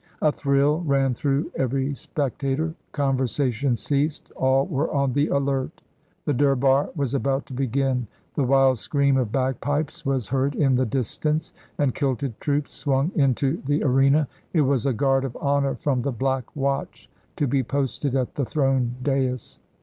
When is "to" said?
7.45-7.53, 17.35-17.45